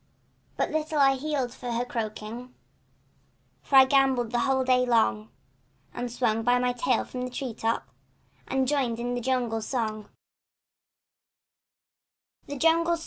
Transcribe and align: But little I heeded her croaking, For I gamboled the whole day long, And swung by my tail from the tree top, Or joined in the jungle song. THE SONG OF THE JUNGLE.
But 0.57 0.71
little 0.71 0.97
I 0.97 1.13
heeded 1.13 1.53
her 1.53 1.85
croaking, 1.85 2.55
For 3.61 3.75
I 3.75 3.85
gamboled 3.85 4.31
the 4.31 4.39
whole 4.39 4.63
day 4.63 4.83
long, 4.83 5.29
And 5.93 6.11
swung 6.11 6.41
by 6.41 6.57
my 6.57 6.73
tail 6.73 7.05
from 7.05 7.21
the 7.21 7.29
tree 7.29 7.53
top, 7.53 7.87
Or 8.49 8.65
joined 8.65 8.99
in 8.99 9.13
the 9.13 9.21
jungle 9.21 9.61
song. 9.61 10.09
THE 12.47 12.49
SONG 12.49 12.49
OF 12.49 12.49
THE 12.49 12.57
JUNGLE. 12.57 12.97